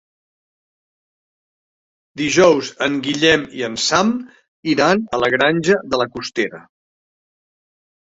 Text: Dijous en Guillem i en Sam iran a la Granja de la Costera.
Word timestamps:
Dijous 2.21 2.71
en 2.85 2.95
Guillem 3.07 3.43
i 3.57 3.61
en 3.67 3.75
Sam 3.89 4.13
iran 4.73 5.03
a 5.19 5.21
la 5.25 5.29
Granja 5.35 5.77
de 5.93 6.01
la 6.03 6.09
Costera. 6.17 6.63